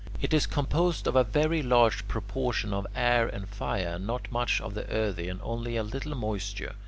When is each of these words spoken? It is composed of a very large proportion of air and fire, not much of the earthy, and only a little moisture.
It 0.19 0.33
is 0.33 0.47
composed 0.47 1.05
of 1.05 1.15
a 1.15 1.23
very 1.23 1.61
large 1.61 2.07
proportion 2.07 2.73
of 2.73 2.87
air 2.95 3.27
and 3.27 3.47
fire, 3.47 3.99
not 3.99 4.31
much 4.31 4.59
of 4.59 4.73
the 4.73 4.89
earthy, 4.91 5.29
and 5.29 5.39
only 5.43 5.77
a 5.77 5.83
little 5.83 6.15
moisture. 6.15 6.73